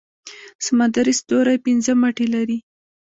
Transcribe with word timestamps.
سمندري 0.65 1.13
ستوری 1.19 1.57
پنځه 1.65 1.91
مټې 2.01 2.25
لري 2.35 2.57